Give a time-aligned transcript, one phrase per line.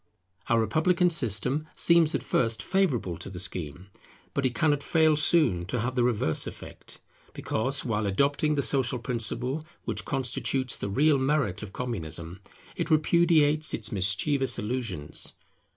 [0.49, 3.91] Our republican system seems at first sight favourable to the scheme;
[4.33, 6.99] but it cannot fail soon to have the reverse effect,
[7.33, 12.39] because, while adopting the social principle which constitutes the real merit of Communism,
[12.75, 15.33] it repudiates its mischievous illusions.